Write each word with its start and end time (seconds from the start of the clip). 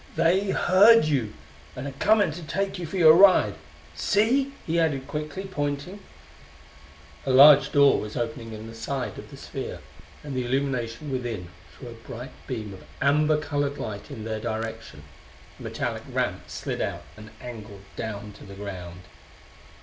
"They 0.15 0.49
heard 0.49 1.05
you, 1.05 1.31
and're 1.75 1.91
coming 1.99 2.31
to 2.31 2.41
take 2.41 2.79
you 2.79 2.87
for 2.87 2.97
your 2.97 3.13
ride. 3.13 3.53
See?" 3.93 4.51
he 4.65 4.79
added 4.79 5.07
quickly, 5.07 5.43
pointing. 5.43 5.99
A 7.23 7.29
large 7.29 7.71
door 7.71 7.99
was 7.99 8.17
opening 8.17 8.51
in 8.51 8.65
the 8.65 8.73
side 8.73 9.19
of 9.19 9.29
the 9.29 9.37
sphere, 9.37 9.79
and 10.23 10.33
the 10.35 10.43
illumination 10.43 11.11
within 11.11 11.49
threw 11.77 11.89
a 11.89 11.93
bright 11.93 12.31
beam 12.47 12.73
of 12.73 12.83
amber 12.99 13.37
colored 13.37 13.77
light 13.77 14.09
in 14.09 14.23
their 14.25 14.39
direction. 14.39 15.03
A 15.59 15.61
metallic 15.61 16.01
ramp 16.11 16.45
slid 16.49 16.81
out 16.81 17.03
and 17.15 17.29
angled 17.39 17.83
down 17.95 18.31
to 18.31 18.43
the 18.43 18.55
ground. 18.55 19.01